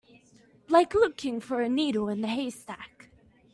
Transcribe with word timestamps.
Like 0.67 0.95
looking 0.95 1.39
for 1.39 1.61
a 1.61 1.69
needle 1.69 2.09
in 2.09 2.23
a 2.23 2.27
haystack. 2.27 3.11